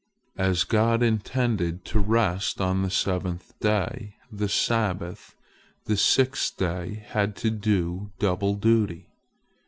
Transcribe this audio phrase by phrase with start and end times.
[0.39, 5.35] As God intended to rest on the seventh day, the Sabbath,
[5.85, 9.11] the sixth day had to do double duty.